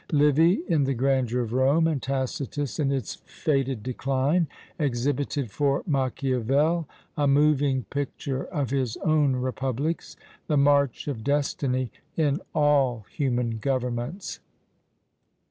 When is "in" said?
0.67-0.85, 2.79-2.91, 12.17-12.41